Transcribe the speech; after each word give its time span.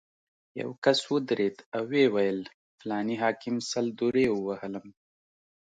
یو 0.61 0.69
کس 0.83 0.99
ودرېد 1.11 1.57
او 1.75 1.83
ویې 1.91 2.07
ویل: 2.13 2.39
فلاني 2.79 3.15
حاکم 3.23 3.55
سل 3.71 3.85
درې 4.01 4.25
ووهلم. 4.31 4.87